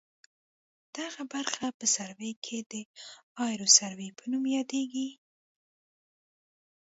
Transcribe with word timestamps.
دغه 0.97 1.23
برخه 1.33 1.65
په 1.79 1.85
سروې 1.95 2.31
کې 2.45 2.57
د 2.71 2.73
ایروسروې 3.45 4.09
په 4.17 4.23
نوم 4.31 4.43
یادیږي 4.57 5.09